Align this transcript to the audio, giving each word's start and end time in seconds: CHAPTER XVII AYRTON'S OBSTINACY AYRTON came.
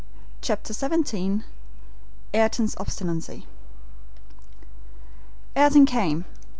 CHAPTER 0.41 0.73
XVII 0.73 1.43
AYRTON'S 2.33 2.75
OBSTINACY 2.79 3.45
AYRTON 5.55 5.85
came. 5.85 6.25